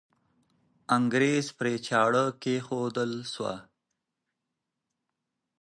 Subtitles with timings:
[0.97, 3.55] انګریز پرې چاړه کښېښودل سوه.